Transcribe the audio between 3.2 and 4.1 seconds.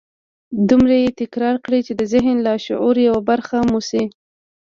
برخه مو شي.